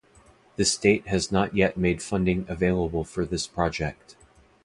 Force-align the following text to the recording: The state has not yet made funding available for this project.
The 0.55 0.65
state 0.65 1.05
has 1.05 1.31
not 1.31 1.55
yet 1.55 1.77
made 1.77 2.01
funding 2.01 2.47
available 2.49 3.03
for 3.03 3.23
this 3.23 3.45
project. 3.45 4.15